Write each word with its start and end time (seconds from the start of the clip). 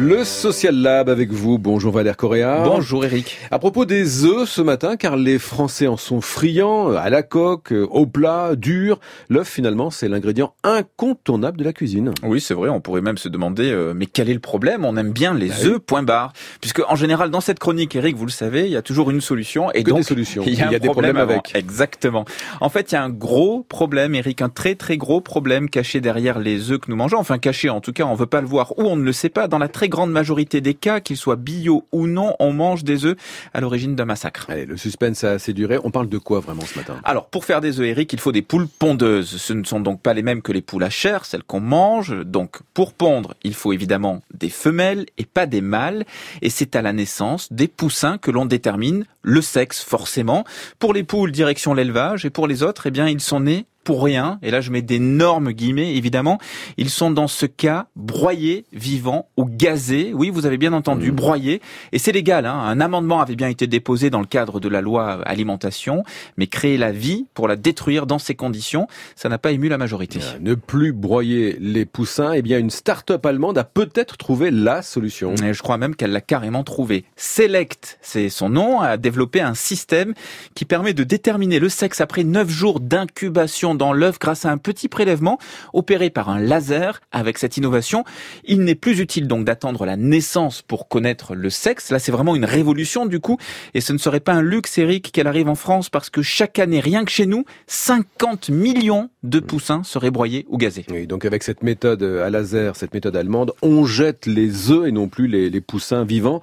Le 0.00 0.22
Social 0.22 0.76
Lab 0.76 1.08
avec 1.08 1.32
vous. 1.32 1.58
Bonjour 1.58 1.92
Valère 1.92 2.16
Correa. 2.16 2.62
Bonjour 2.64 3.04
Eric. 3.04 3.36
À 3.50 3.58
propos 3.58 3.84
des 3.84 4.24
œufs 4.24 4.48
ce 4.48 4.62
matin, 4.62 4.96
car 4.96 5.16
les 5.16 5.40
Français 5.40 5.88
en 5.88 5.96
sont 5.96 6.20
friands, 6.20 6.92
à 6.92 7.10
la 7.10 7.24
coque, 7.24 7.72
au 7.72 8.06
plat, 8.06 8.54
dur. 8.54 9.00
L'œuf 9.28 9.48
finalement 9.48 9.90
c'est 9.90 10.08
l'ingrédient 10.08 10.54
incontournable 10.62 11.58
de 11.58 11.64
la 11.64 11.72
cuisine. 11.72 12.12
Oui 12.22 12.40
c'est 12.40 12.54
vrai, 12.54 12.68
on 12.68 12.80
pourrait 12.80 13.00
même 13.00 13.18
se 13.18 13.28
demander 13.28 13.72
euh, 13.72 13.92
mais 13.92 14.06
quel 14.06 14.30
est 14.30 14.34
le 14.34 14.38
problème? 14.38 14.84
On 14.84 14.96
aime 14.96 15.10
bien 15.10 15.34
les 15.34 15.48
bah 15.48 15.64
œufs, 15.64 15.78
point 15.80 16.04
barre. 16.04 16.32
Puisque 16.60 16.80
en 16.88 16.94
général 16.94 17.30
dans 17.30 17.40
cette 17.40 17.58
chronique 17.58 17.96
Eric, 17.96 18.14
vous 18.14 18.26
le 18.26 18.30
savez, 18.30 18.66
il 18.66 18.70
y 18.70 18.76
a 18.76 18.82
toujours 18.82 19.10
une 19.10 19.20
solution. 19.20 19.72
Et 19.72 19.82
donc, 19.82 19.98
des 19.98 20.04
solutions. 20.04 20.44
Il 20.46 20.54
y 20.54 20.62
a, 20.62 20.78
des 20.78 20.88
problèmes 20.90 21.16
avec. 21.16 21.56
Exactement. 21.56 22.24
En 22.60 22.68
fait 22.68 22.92
il 22.92 22.94
y 22.94 22.98
a 22.98 23.02
un 23.02 23.10
gros 23.10 23.64
problème 23.68 24.14
Eric, 24.14 24.42
un 24.42 24.48
très 24.48 24.76
très 24.76 24.96
gros 24.96 25.20
problème 25.20 25.68
caché 25.68 26.00
derrière 26.00 26.38
les 26.38 26.70
œufs 26.70 26.78
que 26.78 26.88
nous 26.88 26.96
mangeons. 26.96 27.18
Enfin 27.18 27.38
caché 27.38 27.68
en 27.68 27.80
tout 27.80 27.92
cas, 27.92 28.04
on 28.04 28.14
veut 28.14 28.26
pas 28.26 28.40
le 28.40 28.46
voir 28.46 28.78
ou 28.78 28.84
on 28.84 28.94
ne 28.94 29.02
le 29.02 29.12
sait 29.12 29.28
pas. 29.28 29.48
Dans 29.48 29.58
la 29.58 29.66
très 29.66 29.87
grande 29.88 30.10
majorité 30.10 30.60
des 30.60 30.74
cas, 30.74 31.00
qu'ils 31.00 31.16
soient 31.16 31.36
bio 31.36 31.84
ou 31.92 32.06
non, 32.06 32.34
on 32.38 32.52
mange 32.52 32.84
des 32.84 33.04
œufs 33.04 33.16
à 33.54 33.60
l'origine 33.60 33.94
d'un 33.94 34.04
massacre. 34.04 34.46
Allez, 34.48 34.66
le 34.66 34.76
suspense 34.76 35.24
a 35.24 35.32
assez 35.32 35.52
duré. 35.52 35.78
On 35.84 35.90
parle 35.90 36.08
de 36.08 36.18
quoi 36.18 36.40
vraiment 36.40 36.62
ce 36.62 36.78
matin? 36.78 37.00
Alors, 37.04 37.26
pour 37.26 37.44
faire 37.44 37.60
des 37.60 37.80
œufs, 37.80 37.86
Eric, 37.86 38.12
il 38.12 38.20
faut 38.20 38.32
des 38.32 38.42
poules 38.42 38.68
pondeuses. 38.68 39.36
Ce 39.36 39.52
ne 39.52 39.64
sont 39.64 39.80
donc 39.80 40.00
pas 40.00 40.14
les 40.14 40.22
mêmes 40.22 40.42
que 40.42 40.52
les 40.52 40.62
poules 40.62 40.84
à 40.84 40.90
chair, 40.90 41.24
celles 41.24 41.42
qu'on 41.42 41.60
mange. 41.60 42.14
Donc, 42.24 42.56
pour 42.74 42.92
pondre, 42.92 43.34
il 43.42 43.54
faut 43.54 43.72
évidemment 43.72 44.22
des 44.34 44.50
femelles 44.50 45.06
et 45.18 45.24
pas 45.24 45.46
des 45.46 45.60
mâles. 45.60 46.04
Et 46.42 46.50
c'est 46.50 46.76
à 46.76 46.82
la 46.82 46.92
naissance 46.92 47.52
des 47.52 47.68
poussins 47.68 48.18
que 48.18 48.30
l'on 48.30 48.46
détermine 48.46 49.04
le 49.22 49.42
sexe, 49.42 49.82
forcément. 49.82 50.44
Pour 50.78 50.92
les 50.94 51.02
poules, 51.02 51.32
direction 51.32 51.74
l'élevage. 51.74 52.24
Et 52.24 52.30
pour 52.30 52.46
les 52.46 52.62
autres, 52.62 52.86
eh 52.86 52.90
bien, 52.90 53.08
ils 53.08 53.20
sont 53.20 53.40
nés 53.40 53.66
pour 53.88 54.04
rien, 54.04 54.38
et 54.42 54.50
là 54.50 54.60
je 54.60 54.70
mets 54.70 54.82
d'énormes 54.82 55.52
guillemets 55.52 55.94
évidemment, 55.94 56.38
ils 56.76 56.90
sont 56.90 57.10
dans 57.10 57.26
ce 57.26 57.46
cas 57.46 57.86
broyés, 57.96 58.66
vivants 58.74 59.30
ou 59.38 59.46
gazés. 59.46 60.12
Oui, 60.14 60.28
vous 60.28 60.44
avez 60.44 60.58
bien 60.58 60.74
entendu, 60.74 61.10
mmh. 61.10 61.14
broyés. 61.14 61.62
Et 61.92 61.98
c'est 61.98 62.12
légal, 62.12 62.44
hein. 62.44 62.52
un 62.52 62.82
amendement 62.82 63.22
avait 63.22 63.34
bien 63.34 63.48
été 63.48 63.66
déposé 63.66 64.10
dans 64.10 64.20
le 64.20 64.26
cadre 64.26 64.60
de 64.60 64.68
la 64.68 64.82
loi 64.82 65.22
alimentation, 65.24 66.02
mais 66.36 66.48
créer 66.48 66.76
la 66.76 66.92
vie 66.92 67.28
pour 67.32 67.48
la 67.48 67.56
détruire 67.56 68.04
dans 68.04 68.18
ces 68.18 68.34
conditions, 68.34 68.88
ça 69.16 69.30
n'a 69.30 69.38
pas 69.38 69.52
ému 69.52 69.70
la 69.70 69.78
majorité. 69.78 70.20
Euh, 70.22 70.38
ne 70.38 70.52
plus 70.52 70.92
broyer 70.92 71.56
les 71.58 71.86
poussins, 71.86 72.32
eh 72.34 72.42
bien 72.42 72.58
une 72.58 72.68
start-up 72.68 73.24
allemande 73.24 73.56
a 73.56 73.64
peut-être 73.64 74.18
trouvé 74.18 74.50
la 74.50 74.82
solution. 74.82 75.34
Et 75.36 75.54
je 75.54 75.62
crois 75.62 75.78
même 75.78 75.96
qu'elle 75.96 76.12
l'a 76.12 76.20
carrément 76.20 76.62
trouvé. 76.62 77.06
Select, 77.16 77.98
c'est 78.02 78.28
son 78.28 78.50
nom, 78.50 78.82
a 78.82 78.98
développé 78.98 79.40
un 79.40 79.54
système 79.54 80.12
qui 80.54 80.66
permet 80.66 80.92
de 80.92 81.04
déterminer 81.04 81.58
le 81.58 81.70
sexe 81.70 82.02
après 82.02 82.22
9 82.22 82.50
jours 82.50 82.80
d'incubation 82.80 83.77
dans 83.78 83.94
l'œuf 83.94 84.18
grâce 84.18 84.44
à 84.44 84.50
un 84.50 84.58
petit 84.58 84.88
prélèvement 84.88 85.38
opéré 85.72 86.10
par 86.10 86.28
un 86.28 86.38
laser. 86.38 87.00
Avec 87.12 87.38
cette 87.38 87.56
innovation, 87.56 88.04
il 88.44 88.60
n'est 88.60 88.74
plus 88.74 89.00
utile 89.00 89.26
donc 89.26 89.44
d'attendre 89.44 89.86
la 89.86 89.96
naissance 89.96 90.60
pour 90.60 90.88
connaître 90.88 91.34
le 91.34 91.48
sexe. 91.48 91.90
Là, 91.90 91.98
c'est 91.98 92.12
vraiment 92.12 92.36
une 92.36 92.44
révolution 92.44 93.06
du 93.06 93.20
coup. 93.20 93.38
Et 93.74 93.80
ce 93.80 93.92
ne 93.92 93.98
serait 93.98 94.20
pas 94.20 94.32
un 94.32 94.42
luxe, 94.42 94.76
Eric, 94.76 95.10
qu'elle 95.12 95.26
arrive 95.26 95.48
en 95.48 95.54
France 95.54 95.88
parce 95.88 96.10
que 96.10 96.20
chaque 96.20 96.58
année, 96.58 96.80
rien 96.80 97.04
que 97.04 97.10
chez 97.10 97.26
nous, 97.26 97.44
50 97.66 98.50
millions 98.50 99.08
de 99.22 99.40
poussins 99.40 99.82
seraient 99.84 100.10
broyés 100.10 100.44
ou 100.48 100.58
gazés. 100.58 100.84
Oui, 100.90 101.06
donc 101.06 101.24
avec 101.24 101.42
cette 101.42 101.62
méthode 101.62 102.02
à 102.02 102.28
laser, 102.28 102.76
cette 102.76 102.92
méthode 102.92 103.16
allemande, 103.16 103.52
on 103.62 103.86
jette 103.86 104.26
les 104.26 104.70
œufs 104.70 104.86
et 104.86 104.92
non 104.92 105.08
plus 105.08 105.26
les, 105.26 105.48
les 105.48 105.60
poussins 105.60 106.04
vivants. 106.04 106.40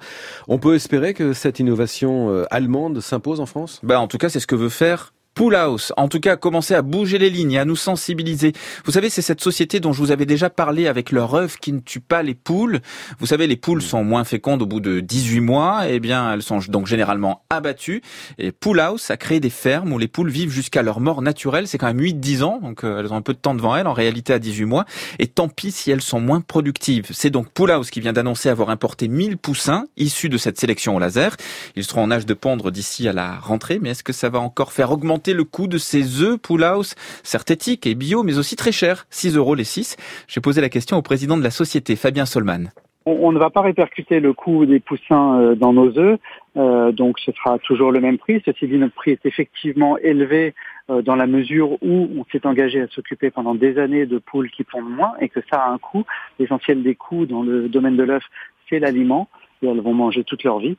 On 0.48 0.58
peut 0.58 0.74
espérer 0.74 1.14
que 1.14 1.32
cette 1.32 1.60
innovation 1.60 2.30
euh, 2.30 2.44
allemande 2.50 3.00
s'impose 3.00 3.40
en 3.40 3.46
France? 3.46 3.80
Bah, 3.82 4.00
En 4.00 4.08
tout 4.08 4.18
cas, 4.18 4.28
c'est 4.28 4.40
ce 4.40 4.46
que 4.46 4.56
veut 4.56 4.68
faire 4.68 5.12
Pool 5.36 5.54
House, 5.54 5.92
en 5.98 6.08
tout 6.08 6.18
cas, 6.18 6.36
commencer 6.36 6.72
à 6.72 6.80
bouger 6.80 7.18
les 7.18 7.28
lignes 7.28 7.52
et 7.52 7.58
à 7.58 7.66
nous 7.66 7.76
sensibiliser. 7.76 8.54
Vous 8.86 8.92
savez, 8.92 9.10
c'est 9.10 9.20
cette 9.20 9.42
société 9.42 9.80
dont 9.80 9.92
je 9.92 9.98
vous 9.98 10.10
avais 10.10 10.24
déjà 10.24 10.48
parlé 10.48 10.86
avec 10.86 11.12
leur 11.12 11.34
œuf 11.34 11.58
qui 11.58 11.74
ne 11.74 11.80
tue 11.80 12.00
pas 12.00 12.22
les 12.22 12.34
poules. 12.34 12.80
Vous 13.18 13.26
savez, 13.26 13.46
les 13.46 13.58
poules 13.58 13.82
sont 13.82 14.02
moins 14.02 14.24
fécondes 14.24 14.62
au 14.62 14.66
bout 14.66 14.80
de 14.80 15.00
18 15.00 15.40
mois. 15.40 15.82
Eh 15.90 16.00
bien, 16.00 16.32
elles 16.32 16.42
sont 16.42 16.60
donc 16.68 16.86
généralement 16.86 17.42
abattues. 17.50 18.00
Et 18.38 18.50
Pool 18.50 18.80
House 18.80 19.10
a 19.10 19.18
créé 19.18 19.38
des 19.38 19.50
fermes 19.50 19.92
où 19.92 19.98
les 19.98 20.08
poules 20.08 20.30
vivent 20.30 20.48
jusqu'à 20.50 20.80
leur 20.80 21.00
mort 21.00 21.20
naturelle. 21.20 21.68
C'est 21.68 21.76
quand 21.76 21.92
même 21.92 22.00
8-10 22.00 22.42
ans, 22.42 22.58
donc 22.62 22.82
euh, 22.82 23.00
elles 23.00 23.12
ont 23.12 23.16
un 23.16 23.22
peu 23.22 23.34
de 23.34 23.38
temps 23.38 23.54
devant 23.54 23.76
elles, 23.76 23.86
en 23.86 23.92
réalité 23.92 24.32
à 24.32 24.38
18 24.38 24.64
mois. 24.64 24.86
Et 25.18 25.26
tant 25.26 25.50
pis 25.50 25.70
si 25.70 25.90
elles 25.90 26.00
sont 26.00 26.18
moins 26.18 26.40
productives. 26.40 27.08
C'est 27.10 27.28
donc 27.28 27.50
Pool 27.50 27.72
House 27.72 27.90
qui 27.90 28.00
vient 28.00 28.14
d'annoncer 28.14 28.48
avoir 28.48 28.70
importé 28.70 29.06
1000 29.06 29.36
poussins 29.36 29.84
issus 29.98 30.30
de 30.30 30.38
cette 30.38 30.58
sélection 30.58 30.96
au 30.96 30.98
laser. 30.98 31.36
Ils 31.76 31.84
seront 31.84 32.04
en 32.04 32.10
âge 32.10 32.24
de 32.24 32.32
pondre 32.32 32.70
d'ici 32.70 33.06
à 33.06 33.12
la 33.12 33.36
rentrée. 33.36 33.78
Mais 33.82 33.90
est-ce 33.90 34.02
que 34.02 34.14
ça 34.14 34.30
va 34.30 34.38
encore 34.38 34.72
faire 34.72 34.90
augmenter 34.92 35.25
le 35.34 35.44
coût 35.44 35.66
de 35.66 35.78
ces 35.78 36.22
œufs 36.22 36.38
Pool 36.38 36.64
House, 36.64 36.94
certes 37.22 37.50
et 37.84 37.94
bio, 37.94 38.22
mais 38.22 38.38
aussi 38.38 38.56
très 38.56 38.72
chers, 38.72 39.06
6 39.10 39.36
euros 39.36 39.54
les 39.54 39.64
6. 39.64 39.96
J'ai 40.28 40.40
posé 40.40 40.60
la 40.60 40.68
question 40.68 40.96
au 40.96 41.02
président 41.02 41.36
de 41.36 41.42
la 41.42 41.50
société, 41.50 41.96
Fabien 41.96 42.26
Solman. 42.26 42.70
On, 43.08 43.30
ne 43.30 43.38
va 43.38 43.50
pas 43.50 43.60
répercuter 43.60 44.18
le 44.18 44.32
coût 44.32 44.66
des 44.66 44.80
poussins 44.80 45.38
euh, 45.38 45.54
dans 45.54 45.72
nos 45.72 45.96
œufs, 45.96 46.18
euh, 46.56 46.90
donc 46.90 47.20
ce 47.20 47.30
sera 47.30 47.56
toujours 47.60 47.92
le 47.92 48.00
même 48.00 48.18
prix. 48.18 48.42
Ceci 48.44 48.66
dit, 48.66 48.78
notre 48.78 48.94
prix 48.94 49.12
est 49.12 49.24
effectivement 49.24 49.96
élevé 49.98 50.54
euh, 50.90 51.02
dans 51.02 51.14
la 51.14 51.28
mesure 51.28 51.74
où 51.82 52.08
on 52.18 52.24
s'est 52.32 52.44
engagé 52.48 52.80
à 52.80 52.88
s'occuper 52.88 53.30
pendant 53.30 53.54
des 53.54 53.78
années 53.78 54.06
de 54.06 54.18
poules 54.18 54.50
qui 54.50 54.64
pondent 54.64 54.90
moins 54.90 55.14
et 55.20 55.28
que 55.28 55.38
ça 55.48 55.62
a 55.62 55.70
un 55.70 55.78
coût. 55.78 56.04
L'essentiel 56.40 56.82
des 56.82 56.96
coûts 56.96 57.26
dans 57.26 57.44
le 57.44 57.68
domaine 57.68 57.96
de 57.96 58.02
l'œuf, 58.02 58.24
c'est 58.68 58.80
l'aliment 58.80 59.28
et 59.62 59.68
elles 59.68 59.80
vont 59.80 59.94
manger 59.94 60.24
toute 60.24 60.42
leur 60.42 60.58
vie. 60.58 60.76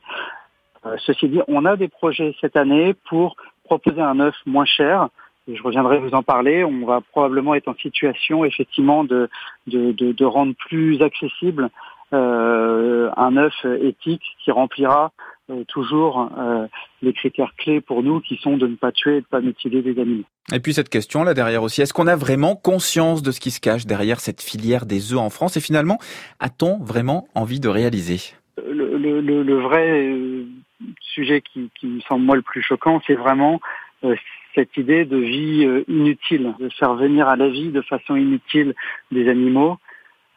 ceci 0.98 1.28
dit, 1.28 1.40
on 1.48 1.64
a 1.64 1.76
des 1.76 1.88
projets 1.88 2.34
cette 2.42 2.56
année 2.56 2.94
pour 3.08 3.36
proposer 3.68 4.00
un 4.00 4.18
œuf 4.20 4.34
moins 4.46 4.64
cher. 4.64 5.08
Et 5.46 5.56
je 5.56 5.62
reviendrai 5.62 5.98
vous 5.98 6.14
en 6.14 6.22
parler. 6.22 6.64
On 6.64 6.84
va 6.84 7.00
probablement 7.00 7.54
être 7.54 7.68
en 7.68 7.74
situation 7.74 8.44
effectivement 8.44 9.04
de, 9.04 9.28
de, 9.66 10.24
rendre 10.24 10.54
plus 10.68 11.00
accessible 11.02 11.70
euh, 12.12 13.10
un 13.16 13.36
œuf 13.36 13.54
éthique 13.82 14.22
qui 14.42 14.50
remplira 14.50 15.12
euh, 15.50 15.64
toujours 15.66 16.30
euh, 16.38 16.66
les 17.00 17.14
critères 17.14 17.54
clés 17.56 17.80
pour 17.80 18.02
nous 18.02 18.20
qui 18.20 18.36
sont 18.36 18.58
de 18.58 18.66
ne 18.66 18.76
pas 18.76 18.92
tuer 18.92 19.12
et 19.12 19.20
de 19.20 19.26
ne 19.26 19.30
pas 19.30 19.40
mutiler 19.40 19.80
des 19.80 19.98
animaux. 19.98 20.24
Et 20.52 20.60
puis 20.60 20.74
cette 20.74 20.90
question 20.90 21.24
là 21.24 21.32
derrière 21.32 21.62
aussi, 21.62 21.80
est-ce 21.80 21.94
qu'on 21.94 22.06
a 22.06 22.16
vraiment 22.16 22.54
conscience 22.54 23.22
de 23.22 23.30
ce 23.30 23.40
qui 23.40 23.50
se 23.50 23.60
cache 23.60 23.86
derrière 23.86 24.20
cette 24.20 24.42
filière 24.42 24.84
des 24.84 25.14
œufs 25.14 25.18
en 25.18 25.30
France? 25.30 25.56
Et 25.56 25.60
finalement, 25.60 25.98
a-t-on 26.38 26.78
vraiment 26.78 27.28
envie 27.34 27.60
de 27.60 27.68
réaliser? 27.68 28.34
Le, 28.66 29.60
vrai 29.60 30.10
sujet 31.00 31.40
qui, 31.40 31.70
qui, 31.74 31.86
me 31.86 32.00
semble 32.00 32.24
moi 32.24 32.36
le 32.36 32.42
plus 32.42 32.62
choquant, 32.62 33.00
c'est 33.06 33.14
vraiment 33.14 33.60
euh, 34.04 34.14
cette 34.54 34.76
idée 34.76 35.04
de 35.04 35.16
vie 35.16 35.64
euh, 35.64 35.84
inutile, 35.88 36.54
de 36.58 36.68
faire 36.70 36.94
venir 36.94 37.28
à 37.28 37.36
la 37.36 37.48
vie 37.48 37.70
de 37.70 37.82
façon 37.82 38.16
inutile 38.16 38.74
des 39.10 39.28
animaux. 39.28 39.78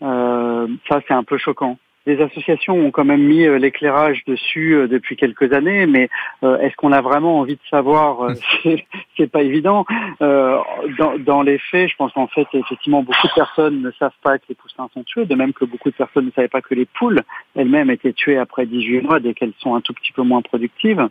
Euh, 0.02 0.68
ça, 0.90 1.02
c'est 1.08 1.14
un 1.14 1.24
peu 1.24 1.38
choquant. 1.38 1.78
Les 2.08 2.20
associations 2.20 2.74
ont 2.74 2.90
quand 2.90 3.06
même 3.06 3.24
mis 3.24 3.46
euh, 3.46 3.60
l'éclairage 3.60 4.24
dessus 4.26 4.74
euh, 4.74 4.88
depuis 4.88 5.16
quelques 5.16 5.54
années, 5.54 5.86
mais 5.86 6.10
euh, 6.44 6.58
est-ce 6.58 6.76
qu'on 6.76 6.92
a 6.92 7.02
vraiment 7.02 7.40
envie 7.40 7.56
de 7.56 7.68
savoir 7.70 8.34
C'est 9.18 9.32
pas 9.32 9.42
évident. 9.44 9.86
Dans, 10.20 11.18
dans, 11.20 11.42
les 11.42 11.58
faits, 11.58 11.90
je 11.90 11.96
pense 11.96 12.14
qu'en 12.14 12.28
fait, 12.28 12.48
effectivement, 12.54 13.04
beaucoup 13.04 13.28
de 13.28 13.34
personnes 13.34 13.82
ne 13.82 13.92
savent 13.92 14.12
pas 14.24 14.38
que 14.38 14.46
les 14.50 14.56
poussins 14.56 14.90
sont 14.94 15.04
tués, 15.04 15.26
de 15.26 15.36
même 15.36 15.54
que 15.54 15.66
beaucoup 15.66 15.90
de 15.90 15.96
personnes 15.96 16.26
ne 16.26 16.32
savaient 16.32 16.48
pas 16.48 16.62
que 16.62 16.74
les 16.74 16.86
poules 16.86 17.22
elles-mêmes 17.56 17.90
étaient 17.92 18.14
tuées 18.14 18.38
après 18.38 18.66
18 18.66 19.02
mois 19.02 19.20
dès 19.20 19.34
qu'elles 19.34 19.54
sont 19.60 19.76
un 19.76 19.82
tout 19.82 19.94
petit 19.94 20.12
peu 20.12 20.24
moins 20.24 20.42
productives. 20.42 21.08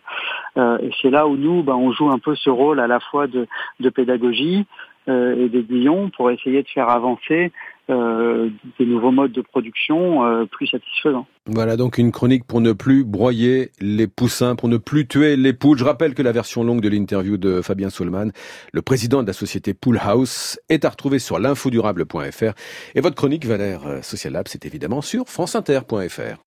et 0.57 0.91
c'est 1.03 1.11
là 1.11 1.27
où 1.27 1.37
nous, 1.37 1.63
ben, 1.63 1.75
on 1.75 1.93
joue 1.93 2.11
un 2.11 2.19
peu 2.19 2.35
ce 2.35 2.51
rôle 2.51 2.81
à 2.81 2.87
la 2.87 3.01
fois 3.01 3.27
de, 3.27 3.47
de 3.81 3.91
pédagogie 3.91 4.67
et 5.11 5.49
d'aiguillon 5.49 6.11
pour 6.17 6.31
essayer 6.31 6.63
de 6.63 6.69
faire 6.69 6.89
avancer 6.89 7.53
euh, 7.91 8.51
des 8.79 8.87
nouveaux 8.87 9.11
modes 9.11 9.33
de 9.33 9.41
production 9.41 10.25
euh, 10.25 10.45
plus 10.45 10.69
satisfaisants. 10.69 11.27
Voilà 11.47 11.77
donc 11.77 11.99
une 11.99 12.13
chronique 12.13 12.45
pour 12.45 12.61
ne 12.61 12.73
plus 12.73 13.03
broyer 13.03 13.71
les 13.81 14.07
poussins, 14.07 14.55
pour 14.55 14.69
ne 14.69 14.77
plus 14.77 15.09
tuer 15.09 15.35
les 15.35 15.53
poules. 15.53 15.77
Je 15.77 15.85
rappelle 15.85 16.15
que 16.15 16.23
la 16.23 16.31
version 16.31 16.63
longue 16.63 16.83
de 16.83 16.89
l'interview 16.89 17.37
de 17.37 17.63
Fabien 17.63 17.91
Solman, 17.91 18.31
le 18.73 18.83
président 18.83 19.23
de 19.23 19.27
la 19.27 19.33
société 19.33 19.75
Pool 19.75 19.99
House, 20.01 20.61
est 20.69 20.85
à 20.85 20.91
retrouver 20.91 21.19
sur 21.19 21.41
l'infodurable.fr. 21.41 22.53
Et 22.95 23.01
votre 23.01 23.17
chronique 23.17 23.45
Valère 23.45 23.85
euh, 23.87 24.03
Social 24.03 24.35
Lab, 24.35 24.47
c'est 24.47 24.67
évidemment 24.67 25.01
sur 25.01 25.29
franceinter.fr. 25.29 26.39